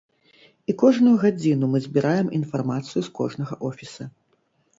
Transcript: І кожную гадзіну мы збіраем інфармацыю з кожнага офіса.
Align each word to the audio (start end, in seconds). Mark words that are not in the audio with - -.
І 0.71 0.73
кожную 0.81 1.13
гадзіну 1.23 1.69
мы 1.73 1.81
збіраем 1.85 2.33
інфармацыю 2.41 3.05
з 3.09 3.13
кожнага 3.21 3.53
офіса. 3.71 4.03